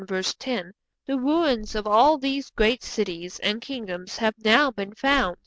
[0.03, 0.73] The
[1.19, 5.37] ruins of all these great cities and kingdoms have now been found.